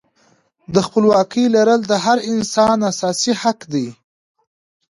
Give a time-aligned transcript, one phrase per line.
[0.73, 3.87] د خپلواکۍ لرل د هر انسان اساسي حق دی.